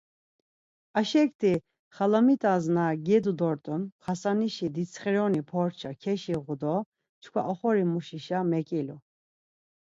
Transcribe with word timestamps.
Aşekti 0.99 1.53
xalamit̆as 1.95 2.63
na 2.75 2.85
gedu 3.07 3.33
dort̆un, 3.39 3.81
Xasanişi 4.03 4.67
ditsxironi 4.75 5.41
porça 5.49 5.91
keşiğu 6.03 6.53
do 6.61 6.75
çkva 7.21 7.41
oxori 7.51 7.85
muşişa 7.91 8.39
meǩilu. 8.49 8.97